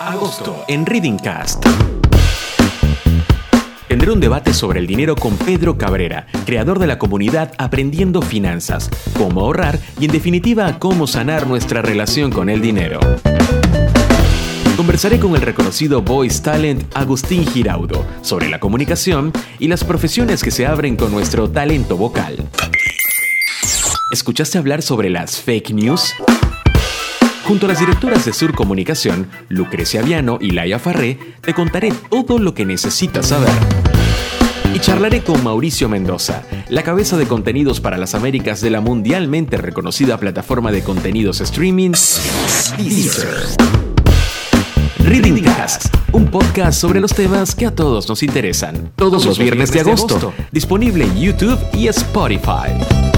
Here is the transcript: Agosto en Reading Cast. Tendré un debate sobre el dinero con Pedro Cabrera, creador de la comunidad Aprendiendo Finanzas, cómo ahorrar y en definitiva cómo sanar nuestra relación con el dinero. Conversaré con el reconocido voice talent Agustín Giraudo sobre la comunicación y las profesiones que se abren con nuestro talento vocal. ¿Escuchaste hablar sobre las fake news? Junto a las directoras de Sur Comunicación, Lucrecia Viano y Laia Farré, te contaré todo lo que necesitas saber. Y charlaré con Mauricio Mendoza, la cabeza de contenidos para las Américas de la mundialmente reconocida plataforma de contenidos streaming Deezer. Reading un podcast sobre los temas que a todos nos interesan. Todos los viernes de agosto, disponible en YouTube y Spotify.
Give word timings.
Agosto 0.00 0.64
en 0.66 0.86
Reading 0.86 1.18
Cast. 1.18 1.64
Tendré 3.86 4.10
un 4.10 4.18
debate 4.18 4.52
sobre 4.52 4.80
el 4.80 4.88
dinero 4.88 5.14
con 5.14 5.36
Pedro 5.36 5.78
Cabrera, 5.78 6.26
creador 6.44 6.80
de 6.80 6.88
la 6.88 6.98
comunidad 6.98 7.52
Aprendiendo 7.58 8.20
Finanzas, 8.20 8.90
cómo 9.16 9.42
ahorrar 9.42 9.78
y 10.00 10.06
en 10.06 10.10
definitiva 10.10 10.80
cómo 10.80 11.06
sanar 11.06 11.46
nuestra 11.46 11.80
relación 11.80 12.32
con 12.32 12.48
el 12.48 12.60
dinero. 12.60 12.98
Conversaré 14.76 15.20
con 15.20 15.36
el 15.36 15.42
reconocido 15.42 16.02
voice 16.02 16.42
talent 16.42 16.84
Agustín 16.96 17.46
Giraudo 17.46 18.04
sobre 18.20 18.48
la 18.48 18.58
comunicación 18.58 19.32
y 19.60 19.68
las 19.68 19.84
profesiones 19.84 20.42
que 20.42 20.50
se 20.50 20.66
abren 20.66 20.96
con 20.96 21.12
nuestro 21.12 21.48
talento 21.48 21.96
vocal. 21.96 22.48
¿Escuchaste 24.10 24.58
hablar 24.58 24.82
sobre 24.82 25.08
las 25.08 25.40
fake 25.40 25.70
news? 25.70 26.14
Junto 27.44 27.66
a 27.66 27.68
las 27.68 27.78
directoras 27.78 28.24
de 28.24 28.32
Sur 28.32 28.54
Comunicación, 28.54 29.28
Lucrecia 29.48 30.00
Viano 30.00 30.38
y 30.40 30.52
Laia 30.52 30.78
Farré, 30.78 31.18
te 31.42 31.52
contaré 31.52 31.92
todo 32.08 32.38
lo 32.38 32.54
que 32.54 32.64
necesitas 32.64 33.26
saber. 33.26 33.50
Y 34.74 34.78
charlaré 34.78 35.22
con 35.22 35.44
Mauricio 35.44 35.88
Mendoza, 35.90 36.42
la 36.68 36.82
cabeza 36.82 37.18
de 37.18 37.26
contenidos 37.26 37.80
para 37.80 37.98
las 37.98 38.14
Américas 38.14 38.62
de 38.62 38.70
la 38.70 38.80
mundialmente 38.80 39.58
reconocida 39.58 40.16
plataforma 40.16 40.72
de 40.72 40.82
contenidos 40.82 41.42
streaming 41.42 41.92
Deezer. 42.78 43.28
Reading 45.00 45.44
un 46.12 46.26
podcast 46.28 46.80
sobre 46.80 46.98
los 46.98 47.12
temas 47.12 47.54
que 47.54 47.66
a 47.66 47.74
todos 47.74 48.08
nos 48.08 48.22
interesan. 48.22 48.90
Todos 48.96 49.26
los 49.26 49.38
viernes 49.38 49.70
de 49.70 49.80
agosto, 49.80 50.32
disponible 50.50 51.04
en 51.04 51.20
YouTube 51.20 51.58
y 51.74 51.88
Spotify. 51.88 53.13